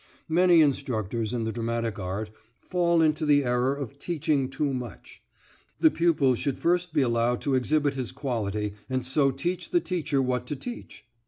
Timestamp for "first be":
6.57-7.03